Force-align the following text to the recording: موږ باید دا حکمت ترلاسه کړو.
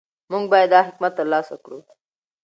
موږ 0.31 0.43
باید 0.51 0.69
دا 0.73 0.79
حکمت 0.87 1.11
ترلاسه 1.19 1.55
کړو. 1.63 1.79